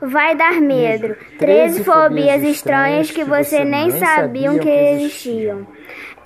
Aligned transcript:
vai 0.00 0.34
dar 0.34 0.60
medo. 0.60 1.16
13 1.38 1.84
fobias 1.84 2.42
estranhas 2.42 3.10
que 3.12 3.22
você 3.22 3.64
nem 3.64 3.90
sabiam 3.92 4.58
que 4.58 4.68
existiam. 4.68 5.66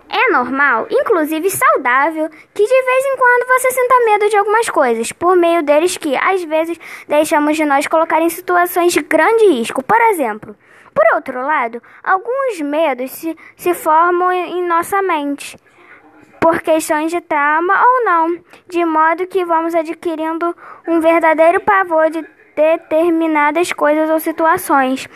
É 0.09 0.31
normal, 0.31 0.87
inclusive 0.91 1.51
saudável, 1.51 2.31
que 2.55 2.65
de 2.65 2.83
vez 2.83 3.05
em 3.05 3.17
quando 3.17 3.47
você 3.47 3.71
sinta 3.73 4.05
medo 4.07 4.29
de 4.31 4.37
algumas 4.37 4.71
coisas, 4.71 5.13
por 5.13 5.37
meio 5.37 5.63
deles 5.63 5.97
que, 5.99 6.17
às 6.17 6.43
vezes, 6.45 6.79
deixamos 7.09 7.57
de 7.57 7.65
nós 7.65 7.87
colocar 7.87 8.23
em 8.23 8.29
situações 8.29 8.93
de 8.93 9.03
grande 9.03 9.47
risco. 9.47 9.83
Por 9.83 10.01
exemplo, 10.03 10.57
por 10.95 11.05
outro 11.15 11.43
lado, 11.43 11.83
alguns 12.03 12.61
medos 12.61 13.11
se, 13.11 13.37
se 13.57 13.75
formam 13.75 14.33
em 14.33 14.67
nossa 14.67 15.03
mente 15.03 15.59
por 16.41 16.61
questões 16.61 17.11
de 17.11 17.21
trauma 17.21 17.75
ou 17.83 18.05
não, 18.05 18.39
de 18.69 18.85
modo 18.85 19.27
que 19.27 19.45
vamos 19.45 19.75
adquirindo 19.75 20.55
um 20.87 21.01
verdadeiro 21.01 21.61
pavor 21.61 22.11
de 22.11 22.25
determinadas 22.55 23.73
coisas 23.73 24.11
ou 24.11 24.21
situações. 24.21 25.09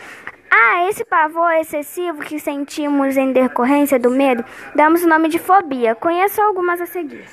Ah, 0.51 0.89
esse 0.89 1.05
pavor 1.05 1.51
excessivo 1.53 2.21
que 2.21 2.39
sentimos 2.39 3.15
em 3.15 3.31
decorrência 3.31 3.99
do 3.99 4.09
medo, 4.09 4.43
damos 4.75 5.03
o 5.03 5.07
nome 5.07 5.29
de 5.29 5.37
fobia. 5.37 5.93
Conheço 5.95 6.41
algumas 6.41 6.81
a 6.81 6.85
seguir. 6.85 7.23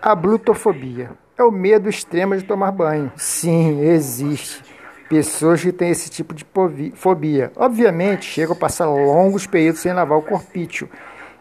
A 0.00 0.14
blutofobia 0.14 1.10
é 1.36 1.42
o 1.42 1.50
medo 1.50 1.88
extremo 1.88 2.36
de 2.36 2.44
tomar 2.44 2.70
banho. 2.70 3.10
Sim, 3.16 3.80
existe. 3.80 4.62
Pessoas 5.08 5.62
que 5.62 5.72
têm 5.72 5.90
esse 5.90 6.08
tipo 6.08 6.34
de 6.34 6.46
fobia. 6.94 7.52
Obviamente, 7.56 8.24
chegam 8.24 8.54
a 8.54 8.58
passar 8.58 8.86
longos 8.86 9.46
períodos 9.46 9.80
sem 9.80 9.92
lavar 9.92 10.18
o 10.18 10.22
corpício 10.22 10.88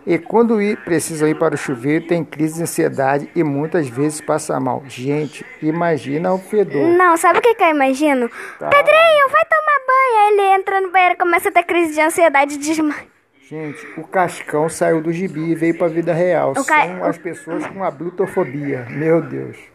e 0.05 0.17
quando 0.17 0.61
ir, 0.61 0.77
precisam 0.77 1.27
ir 1.27 1.35
para 1.35 1.55
o 1.55 1.57
chuveiro, 1.57 2.07
tem 2.07 2.23
crise 2.23 2.55
de 2.55 2.63
ansiedade 2.63 3.29
e 3.35 3.43
muitas 3.43 3.87
vezes 3.87 4.19
passa 4.21 4.59
mal. 4.59 4.83
Gente, 4.85 5.45
imagina 5.61 6.33
o 6.33 6.37
fedor. 6.37 6.87
Não, 6.89 7.15
sabe 7.17 7.39
o 7.39 7.41
que, 7.41 7.55
que 7.55 7.63
eu 7.63 7.69
imagino? 7.69 8.29
Tá. 8.59 8.69
Pedrinho, 8.69 9.29
vai 9.31 9.45
tomar 9.45 9.79
banho. 9.87 10.17
Aí 10.19 10.33
ele 10.33 10.61
entra 10.61 10.81
no 10.81 10.91
banheiro 10.91 11.15
e 11.15 11.17
começa 11.17 11.49
a 11.49 11.51
ter 11.51 11.63
crise 11.63 11.93
de 11.93 12.01
ansiedade 12.01 12.55
e 12.55 12.57
desmaia. 12.57 13.13
Gente, 13.49 13.85
o 13.97 14.03
Cascão 14.07 14.67
saiu 14.69 15.01
do 15.01 15.11
gibi 15.11 15.51
e 15.51 15.55
veio 15.55 15.77
para 15.77 15.87
a 15.87 15.89
vida 15.89 16.13
real. 16.13 16.53
São 16.55 17.03
as 17.03 17.17
pessoas 17.17 17.65
com 17.67 17.83
a 17.83 17.91
blutofobia. 17.91 18.87
Meu 18.89 19.21
Deus 19.21 19.72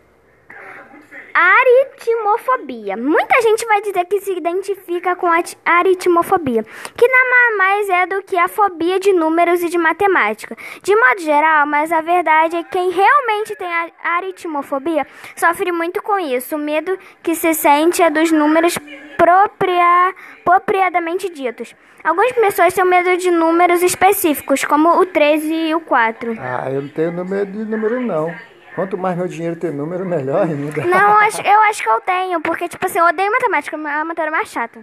aritmofobia. 1.38 2.96
Muita 2.96 3.40
gente 3.42 3.64
vai 3.66 3.80
dizer 3.80 4.04
que 4.06 4.20
se 4.20 4.32
identifica 4.32 5.14
com 5.14 5.28
a 5.28 5.40
aritmofobia, 5.64 6.64
que 6.96 7.06
nada 7.06 7.56
mais 7.56 7.88
é 7.88 8.06
do 8.06 8.22
que 8.22 8.36
a 8.36 8.48
fobia 8.48 8.98
de 8.98 9.12
números 9.12 9.62
e 9.62 9.68
de 9.68 9.78
matemática. 9.78 10.56
De 10.82 10.96
modo 10.96 11.20
geral, 11.20 11.64
mas 11.66 11.92
a 11.92 12.00
verdade 12.00 12.56
é 12.56 12.62
que 12.64 12.70
quem 12.70 12.90
realmente 12.90 13.54
tem 13.54 13.68
aritmofobia 14.02 15.06
sofre 15.36 15.70
muito 15.70 16.02
com 16.02 16.18
isso. 16.18 16.56
O 16.56 16.58
medo 16.58 16.98
que 17.22 17.36
se 17.36 17.54
sente 17.54 18.02
é 18.02 18.10
dos 18.10 18.32
números 18.32 18.76
propria, 19.16 20.14
propriamente 20.44 21.28
ditos. 21.28 21.74
Algumas 22.02 22.32
pessoas 22.32 22.74
têm 22.74 22.84
medo 22.84 23.16
de 23.16 23.30
números 23.30 23.82
específicos, 23.82 24.64
como 24.64 25.00
o 25.00 25.06
13 25.06 25.52
e 25.52 25.74
o 25.74 25.80
4. 25.80 26.36
Ah, 26.38 26.70
eu 26.70 26.82
não 26.82 26.88
tenho 26.88 27.12
medo 27.24 27.52
de 27.52 27.64
número 27.64 28.00
não. 28.00 28.34
Quanto 28.78 28.96
mais 28.96 29.16
meu 29.16 29.26
dinheiro 29.26 29.56
ter 29.56 29.72
número, 29.72 30.06
melhor 30.06 30.44
ainda. 30.44 30.84
Não, 30.86 31.10
eu 31.10 31.16
acho, 31.16 31.42
eu 31.42 31.60
acho 31.62 31.82
que 31.82 31.88
eu 31.88 32.00
tenho, 32.00 32.40
porque, 32.40 32.68
tipo 32.68 32.86
assim, 32.86 33.00
eu 33.00 33.06
odeio 33.06 33.28
matemática, 33.32 33.76
é 33.76 33.90
a 33.90 34.04
matéria 34.04 34.30
mais 34.30 34.48
chata. 34.48 34.78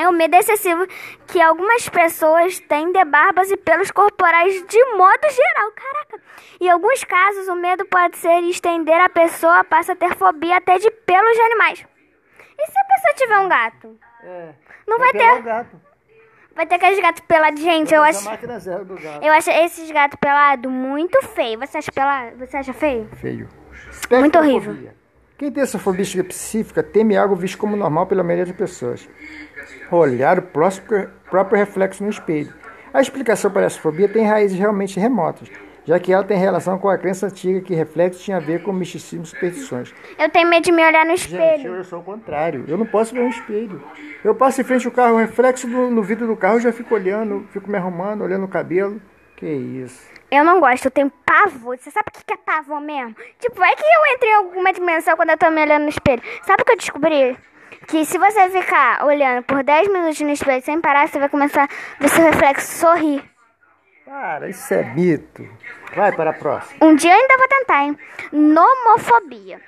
é 0.00 0.08
o 0.08 0.12
medo 0.12 0.34
excessivo 0.34 0.86
que 1.26 1.40
algumas 1.40 1.88
pessoas 1.88 2.58
têm 2.60 2.92
de 2.92 3.04
barbas 3.04 3.50
e 3.50 3.56
pelos 3.56 3.90
corporais 3.90 4.64
de 4.66 4.84
modo 4.96 5.30
geral. 5.30 5.72
Caraca! 5.72 6.22
Em 6.60 6.68
alguns 6.68 7.04
casos, 7.04 7.48
o 7.48 7.54
medo 7.54 7.84
pode 7.86 8.16
ser 8.16 8.40
estender 8.44 9.00
a 9.00 9.08
pessoa 9.08 9.64
passa 9.64 9.92
a 9.92 9.96
ter 9.96 10.14
fobia 10.16 10.56
até 10.56 10.78
de 10.78 10.90
pelos 10.90 11.32
de 11.32 11.40
animais. 11.40 11.86
E 12.58 12.66
se 12.66 12.78
a 12.78 12.84
pessoa 12.84 13.14
tiver 13.14 13.38
um 13.38 13.48
gato? 13.48 13.98
É. 14.22 14.54
Não 14.86 14.98
vai, 14.98 15.12
vai 15.12 15.20
ter. 15.20 15.42
Gato. 15.42 15.80
Vai 16.54 16.66
ter 16.66 16.74
aqueles 16.74 17.00
gatos 17.00 17.22
pelados. 17.26 17.60
Gente, 17.60 17.94
eu 17.94 18.02
acho. 18.02 18.28
Eu 19.22 19.32
acho 19.32 19.50
esses 19.50 19.90
gatos 19.90 20.18
pelados 20.20 20.70
muito 20.70 21.22
feio. 21.28 21.58
Você 21.60 21.78
acha 21.78 21.92
pelado? 21.92 22.36
Você 22.38 22.56
acha 22.56 22.72
feio? 22.72 23.08
Feio. 23.16 23.48
Muito 24.10 24.38
horrível. 24.38 24.92
Quem 25.40 25.50
tem 25.50 25.62
essa 25.62 25.78
fobia 25.78 26.02
específica 26.02 26.82
teme 26.82 27.16
algo 27.16 27.34
visto 27.34 27.56
como 27.56 27.74
normal 27.74 28.06
pela 28.06 28.22
maioria 28.22 28.44
das 28.44 28.54
pessoas 28.54 29.08
olhar 29.90 30.38
o 30.38 30.42
próprio 30.42 31.58
reflexo 31.58 32.04
no 32.04 32.10
espelho. 32.10 32.52
A 32.92 33.00
explicação 33.00 33.50
para 33.50 33.64
essa 33.64 33.80
fobia 33.80 34.06
tem 34.06 34.26
raízes 34.26 34.58
realmente 34.58 35.00
remotas, 35.00 35.48
já 35.86 35.98
que 35.98 36.12
ela 36.12 36.22
tem 36.22 36.36
relação 36.36 36.78
com 36.78 36.90
a 36.90 36.98
crença 36.98 37.24
antiga 37.24 37.62
que 37.62 37.74
reflexo 37.74 38.22
tinha 38.22 38.36
a 38.36 38.40
ver 38.40 38.62
com 38.62 38.70
misticismo 38.70 39.24
e 39.24 39.28
superstições. 39.28 39.94
Eu 40.18 40.28
tenho 40.28 40.46
medo 40.46 40.64
de 40.64 40.72
me 40.72 40.86
olhar 40.86 41.06
no 41.06 41.14
espelho. 41.14 41.56
Gente, 41.56 41.66
eu 41.68 41.84
sou 41.84 42.00
o 42.00 42.04
contrário. 42.04 42.66
Eu 42.68 42.76
não 42.76 42.84
posso 42.84 43.14
ver 43.14 43.22
um 43.22 43.30
espelho. 43.30 43.82
Eu 44.22 44.34
passo 44.34 44.60
em 44.60 44.64
frente 44.64 44.86
ao 44.86 44.92
carro, 44.92 45.14
o 45.14 45.18
reflexo 45.20 45.66
no, 45.66 45.90
no 45.90 46.02
vidro 46.02 46.26
do 46.26 46.36
carro, 46.36 46.56
eu 46.56 46.60
já 46.60 46.72
fico 46.72 46.94
olhando, 46.94 47.46
fico 47.50 47.70
me 47.70 47.78
arrumando, 47.78 48.22
olhando 48.22 48.44
o 48.44 48.48
cabelo. 48.48 49.00
Que 49.36 49.46
isso. 49.48 50.19
Eu 50.30 50.44
não 50.44 50.60
gosto, 50.60 50.86
eu 50.86 50.90
tenho 50.90 51.10
pavor. 51.24 51.76
Você 51.76 51.90
sabe 51.90 52.06
o 52.08 52.12
que 52.12 52.32
é 52.32 52.36
pavor 52.36 52.80
mesmo? 52.80 53.16
Tipo, 53.38 53.62
é 53.64 53.74
que 53.74 53.82
eu 53.82 54.14
entrei 54.14 54.30
em 54.30 54.34
alguma 54.34 54.72
dimensão 54.72 55.16
quando 55.16 55.30
eu 55.30 55.38
tô 55.38 55.50
me 55.50 55.62
olhando 55.62 55.82
no 55.82 55.88
espelho. 55.88 56.22
Sabe 56.44 56.62
o 56.62 56.64
que 56.64 56.72
eu 56.72 56.76
descobri? 56.76 57.36
que 57.86 58.04
se 58.04 58.18
você 58.18 58.48
ficar 58.50 59.04
olhando 59.04 59.42
por 59.44 59.64
10 59.64 59.88
minutos 59.88 60.20
no 60.20 60.30
espelho 60.30 60.62
sem 60.62 60.80
parar, 60.80 61.08
você 61.08 61.18
vai 61.18 61.28
começar 61.28 61.64
a 61.64 62.02
ver 62.02 62.08
seu 62.08 62.24
reflexo 62.24 62.78
sorrir. 62.78 63.24
Para, 64.04 64.48
isso 64.48 64.74
é 64.74 64.84
mito. 64.94 65.48
Vai 65.94 66.12
para 66.12 66.30
a 66.30 66.32
próxima. 66.32 66.84
Um 66.84 66.94
dia 66.94 67.12
eu 67.12 67.20
ainda 67.20 67.36
vou 67.36 67.48
tentar, 67.48 67.82
hein? 67.82 67.98
Nomofobia. 68.32 69.60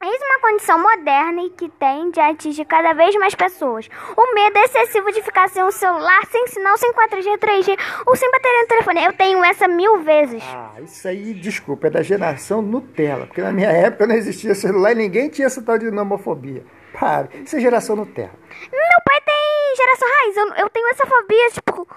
Eis 0.00 0.22
uma 0.22 0.38
condição 0.40 0.80
moderna 0.80 1.42
e 1.42 1.50
que 1.50 1.68
tende 1.70 2.20
a 2.20 2.28
atingir 2.28 2.64
cada 2.66 2.92
vez 2.92 3.16
mais 3.16 3.34
pessoas. 3.34 3.88
O 4.16 4.32
medo 4.32 4.56
excessivo 4.58 5.10
de 5.10 5.20
ficar 5.22 5.48
sem 5.48 5.64
um 5.64 5.72
celular, 5.72 6.24
sem 6.30 6.46
sinal, 6.46 6.78
sem 6.78 6.92
4G, 6.92 7.36
3G 7.36 7.76
ou 8.06 8.14
sem 8.14 8.30
bateria 8.30 8.62
no 8.62 8.68
telefone. 8.68 9.04
Eu 9.04 9.12
tenho 9.14 9.44
essa 9.44 9.66
mil 9.66 9.98
vezes. 10.04 10.40
Ah, 10.54 10.80
isso 10.80 11.08
aí, 11.08 11.34
desculpa, 11.34 11.88
é 11.88 11.90
da 11.90 12.00
geração 12.00 12.62
Nutella. 12.62 13.26
Porque 13.26 13.42
na 13.42 13.50
minha 13.50 13.70
época 13.70 14.06
não 14.06 14.14
existia 14.14 14.54
celular 14.54 14.92
e 14.92 14.94
ninguém 14.94 15.28
tinha 15.28 15.46
essa 15.46 15.60
tal 15.60 15.76
de 15.76 15.90
nomofobia. 15.90 16.64
Para, 16.92 17.28
isso 17.44 17.56
é 17.56 17.60
geração 17.60 17.96
Nutella. 17.96 18.38
Meu 18.70 19.02
pai 19.04 19.20
tem 19.22 19.37
geração 19.76 20.08
raiz. 20.08 20.36
Eu, 20.36 20.64
eu 20.64 20.70
tenho 20.70 20.88
essa 20.88 21.06
fobia, 21.06 21.50
tipo, 21.50 21.88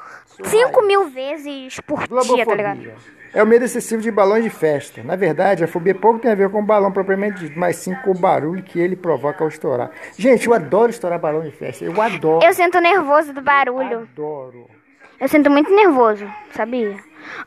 5 0.44 0.82
mil 0.84 1.10
vezes 1.10 1.80
por 1.82 2.00
dia, 2.08 2.46
tá 2.46 2.56
ligado? 2.56 2.92
É 3.34 3.42
o 3.42 3.48
medo 3.48 3.64
excessivo 3.64 4.02
de 4.02 4.12
balões 4.12 4.44
de 4.44 4.50
festa. 4.50 5.02
Na 5.04 5.16
verdade, 5.16 5.64
a 5.64 5.68
fobia 5.68 5.96
pouco 5.96 6.20
tem 6.20 6.32
a 6.32 6.36
ver 6.36 6.50
com 6.50 6.60
o 6.60 6.66
balão 6.66 6.92
propriamente 6.92 7.40
dito, 7.40 7.58
mas 7.58 7.78
sim 7.78 7.96
com 8.04 8.12
o 8.12 8.14
barulho 8.14 8.62
que 8.62 8.78
ele 8.78 8.96
provoca 8.96 9.42
ao 9.44 9.48
estourar. 9.48 9.90
Gente, 10.18 10.48
eu 10.48 10.54
adoro 10.54 10.90
estourar 10.90 11.18
balão 11.18 11.42
de 11.42 11.52
festa. 11.52 11.86
Eu 11.86 12.02
adoro. 12.02 12.46
Eu 12.46 12.54
sinto 12.54 12.80
nervoso 12.82 13.32
do 13.32 13.42
barulho. 13.42 13.92
Eu 13.92 14.00
adoro. 14.02 14.81
Eu 15.22 15.28
sinto 15.28 15.52
muito 15.52 15.70
nervoso, 15.70 16.28
sabia? 16.50 16.98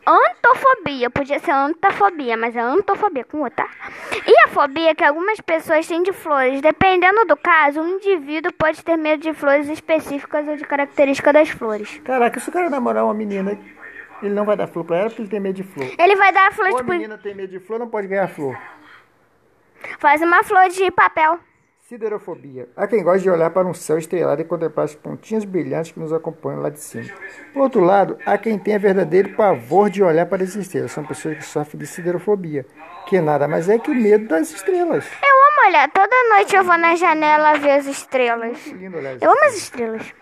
Antofobia, 0.07 1.11
podia 1.11 1.41
ser 1.41 1.51
antafobia, 1.51 2.37
mas 2.37 2.55
é 2.55 2.61
antofobia 2.61 3.25
com 3.25 3.41
outra. 3.41 3.67
E 4.25 4.39
a 4.45 4.49
fobia 4.49 4.95
que 4.95 5.03
algumas 5.03 5.41
pessoas 5.41 5.85
têm 5.85 6.05
de 6.05 6.13
flores. 6.13 6.61
Dependendo 6.61 7.25
do 7.25 7.37
caso, 7.37 7.81
um 7.81 7.97
indivíduo 7.97 8.53
pode 8.53 8.83
ter 8.85 8.97
medo 8.97 9.25
de 9.25 9.35
flores 9.35 9.69
específicas 9.69 10.47
ou 10.47 10.57
de 10.57 10.65
características 10.65 11.33
das 11.33 11.49
flores. 11.51 12.01
Caraca, 12.05 12.39
se 12.39 12.49
o 12.49 12.53
cara 12.53 12.71
namorar 12.71 13.05
uma 13.05 13.13
menina 13.13 13.59
ele 14.23 14.35
não 14.35 14.45
vai 14.45 14.57
dar 14.57 14.69
flor 14.69 14.85
pra 14.85 14.99
ela 14.99 15.09
porque 15.09 15.23
ele 15.23 15.29
tem 15.29 15.41
medo 15.41 15.57
de 15.57 15.65
flor. 15.65 15.91
Ele 15.99 16.15
vai 16.15 16.33
dar 16.33 16.53
flor 16.53 16.71
Ou 16.71 16.77
tipo. 16.77 16.93
a 16.93 16.95
menina 16.95 17.19
tem 17.19 17.35
medo 17.35 17.51
de 17.51 17.59
flor, 17.59 17.81
não 17.81 17.89
pode 17.89 18.07
ganhar 18.07 18.29
flor. 18.29 18.57
Faz 19.99 20.23
uma 20.23 20.45
flor 20.45 20.69
de 20.69 20.91
papel. 20.93 21.41
Siderofobia. 21.89 22.67
Há 22.75 22.87
quem 22.87 23.03
gosta 23.03 23.21
de 23.21 23.29
olhar 23.29 23.51
para 23.51 23.69
um 23.69 23.75
céu 23.75 23.99
estrelado 23.99 24.41
e 24.41 24.45
contemplar 24.47 24.87
as 24.87 24.95
pontinhas 24.95 25.45
brilhantes 25.45 25.93
que 25.93 26.01
nos 26.01 26.15
acompanham 26.15 26.63
lá 26.63 26.71
de 26.71 26.81
cima. 26.81 27.13
Por 27.53 27.61
outro 27.61 27.83
lado, 27.83 28.17
há 28.25 28.39
quem 28.39 28.59
tenha 28.59 28.79
verdadeiro 28.79 29.35
pavor 29.37 29.91
de 29.91 30.03
olhar 30.03 30.25
para 30.25 30.43
as 30.43 30.55
estrelas. 30.55 30.93
São 30.93 31.05
pessoas 31.05 31.37
que 31.37 31.45
sofrem 31.45 31.79
de 31.81 31.87
siderofobia, 31.87 32.65
que 33.07 33.21
nada 33.21 33.47
mais 33.47 33.69
é 33.69 33.79
que 33.79 33.91
o 33.91 33.95
medo 33.95 34.27
das 34.29 34.51
estrelas. 34.51 35.05
Eu 35.23 35.37
amo 35.47 35.69
olhar. 35.69 35.91
Toda 35.91 36.29
noite 36.31 36.57
eu 36.57 36.65
vou 36.65 36.79
na 36.79 36.97
janela 36.97 37.59
ver 37.59 37.73
as 37.73 37.85
estrelas. 37.85 38.67
Lindo 38.69 38.97
olhar 38.97 39.17
as 39.17 39.23
Eu 39.23 39.31
amo 39.31 39.45
as 39.45 39.55
estrelas. 39.55 40.15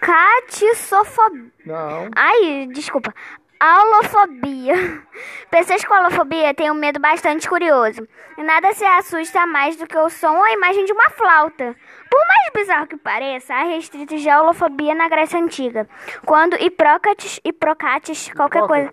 Catissofobia. 0.00 1.52
Não. 1.64 2.08
Ai, 2.16 2.66
desculpa. 2.72 3.14
Aulofobia. 3.60 4.74
Pessoas 5.50 5.84
com 5.84 5.94
aulofobia 5.94 6.54
têm 6.54 6.70
um 6.70 6.74
medo 6.74 7.00
bastante 7.00 7.48
curioso. 7.48 8.06
E 8.36 8.42
nada 8.42 8.72
se 8.72 8.84
assusta 8.84 9.46
mais 9.46 9.76
do 9.76 9.86
que 9.86 9.96
o 9.98 10.08
som 10.08 10.36
ou 10.36 10.44
a 10.44 10.52
imagem 10.52 10.84
de 10.84 10.92
uma 10.92 11.10
flauta. 11.10 11.74
Por 12.10 12.20
mais 12.20 12.52
bizarro 12.54 12.86
que 12.86 12.96
pareça, 12.96 13.54
há 13.54 13.64
restritos 13.64 14.20
de 14.20 14.30
aulofobia 14.30 14.94
na 14.94 15.08
Grécia 15.08 15.40
Antiga. 15.40 15.88
Quando 16.24 16.54
Hipócrates, 16.62 17.40
Hipócrates, 17.44 18.30
qualquer 18.34 18.66
coisa... 18.66 18.92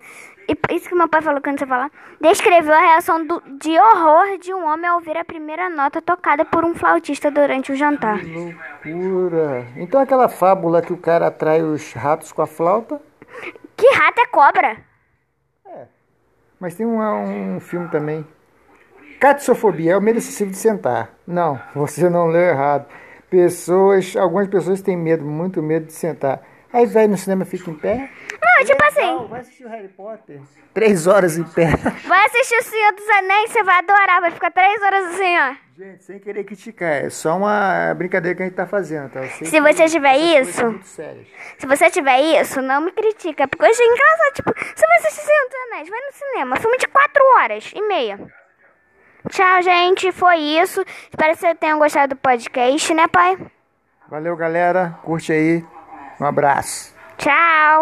Isso 0.69 0.87
que 0.87 0.93
meu 0.93 1.07
pai 1.07 1.23
falou 1.23 1.41
quando 1.41 1.57
você 1.57 1.65
falar. 1.65 1.89
Descreveu 2.21 2.71
a 2.75 2.79
reação 2.79 3.25
do- 3.25 3.41
de 3.57 3.79
horror 3.79 4.37
de 4.37 4.53
um 4.53 4.63
homem 4.63 4.85
ao 4.87 4.97
ouvir 4.97 5.17
a 5.17 5.25
primeira 5.25 5.71
nota 5.71 6.03
tocada 6.03 6.45
por 6.45 6.63
um 6.63 6.75
flautista 6.75 7.31
durante 7.31 7.71
o 7.71 7.75
jantar. 7.75 8.19
Que 8.19 8.93
loucura. 8.93 9.65
Então 9.75 9.99
aquela 9.99 10.29
fábula 10.29 10.83
que 10.83 10.93
o 10.93 10.97
cara 10.97 11.27
atrai 11.27 11.63
os 11.63 11.93
ratos 11.93 12.31
com 12.31 12.43
a 12.43 12.47
flauta. 12.47 13.01
Que 13.77 13.87
rato 13.95 14.21
é 14.21 14.25
cobra? 14.27 14.77
Mas 16.59 16.75
tem 16.75 16.85
um, 16.85 17.55
um 17.55 17.59
filme 17.59 17.89
também. 17.89 18.25
Catissofobia 19.19 19.93
é 19.93 19.97
o 19.97 20.01
medo 20.01 20.19
excessivo 20.19 20.51
de 20.51 20.57
sentar. 20.57 21.13
Não, 21.27 21.59
você 21.75 22.09
não 22.09 22.27
leu 22.27 22.41
errado. 22.41 22.87
Pessoas, 23.29 24.15
algumas 24.15 24.47
pessoas 24.47 24.81
têm 24.81 24.95
medo, 24.95 25.25
muito 25.25 25.61
medo 25.61 25.87
de 25.87 25.93
sentar. 25.93 26.41
Aí 26.71 26.85
vai 26.85 27.07
no 27.07 27.17
cinema 27.17 27.43
e 27.43 27.45
fica 27.45 27.71
em 27.71 27.75
pé. 27.75 28.09
Não, 28.41 28.65
tipo 28.65 28.83
assim, 28.83 29.27
vai 29.27 29.39
assistir 29.39 29.65
o 29.65 29.69
Harry 29.69 29.87
Potter. 29.87 30.41
Três 30.73 31.07
horas 31.07 31.37
em 31.37 31.43
pé. 31.43 31.67
vai 32.05 32.25
assistir 32.25 32.57
o 32.57 32.63
Senhor 32.63 32.93
dos 32.93 33.09
Anéis, 33.09 33.51
você 33.51 33.63
vai 33.63 33.79
adorar, 33.79 34.21
vai 34.21 34.31
ficar 34.31 34.51
três 34.51 34.81
horas 34.81 35.05
assim, 35.13 35.37
ó. 35.37 35.64
Gente, 35.77 36.05
sem 36.05 36.19
querer 36.19 36.45
criticar, 36.45 37.03
é 37.03 37.09
só 37.09 37.35
uma 37.35 37.93
brincadeira 37.95 38.33
que 38.33 38.41
a 38.43 38.45
gente 38.45 38.55
tá 38.55 38.65
fazendo, 38.65 39.09
tá? 39.11 39.21
Se 39.27 39.59
você 39.59 39.89
tiver 39.89 40.15
isso-. 40.15 40.79
Se 40.83 41.67
você 41.67 41.89
tiver 41.89 42.21
isso, 42.39 42.61
não 42.61 42.79
me 42.79 42.93
critica, 42.93 43.45
porque 43.45 43.65
hoje 43.65 43.81
é 43.81 43.85
engraçado, 43.85 44.33
tipo, 44.35 44.53
você 44.53 44.85
assistir 44.99 45.25
Senhor 45.25 45.49
dos 45.49 45.73
Anéis, 45.73 45.89
vai 45.89 45.99
no 45.99 46.13
cinema, 46.13 46.55
filme 46.55 46.77
de 46.77 46.87
quatro 46.87 47.21
horas 47.35 47.73
e 47.75 47.81
meia. 47.81 48.17
Tchau, 49.29 49.61
gente, 49.63 50.13
foi 50.13 50.37
isso. 50.37 50.81
Espero 51.09 51.33
que 51.33 51.39
você 51.39 51.53
tenha 51.55 51.75
gostado 51.75 52.15
do 52.15 52.21
podcast, 52.21 52.93
né, 52.93 53.07
pai? 53.09 53.37
Valeu, 54.07 54.37
galera. 54.37 54.97
Curte 55.03 55.33
aí. 55.33 55.65
Um 56.21 56.25
abraço. 56.25 56.95
Tchau. 57.17 57.33